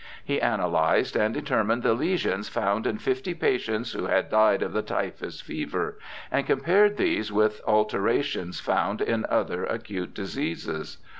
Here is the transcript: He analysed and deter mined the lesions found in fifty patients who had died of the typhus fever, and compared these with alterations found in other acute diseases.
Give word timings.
He 0.25 0.39
analysed 0.39 1.15
and 1.15 1.31
deter 1.31 1.63
mined 1.63 1.83
the 1.83 1.93
lesions 1.93 2.49
found 2.49 2.87
in 2.87 2.97
fifty 2.97 3.35
patients 3.35 3.91
who 3.93 4.07
had 4.07 4.31
died 4.31 4.63
of 4.63 4.73
the 4.73 4.81
typhus 4.81 5.41
fever, 5.41 5.99
and 6.31 6.47
compared 6.47 6.97
these 6.97 7.31
with 7.31 7.61
alterations 7.67 8.59
found 8.59 8.99
in 8.99 9.27
other 9.29 9.63
acute 9.63 10.15
diseases. 10.15 10.97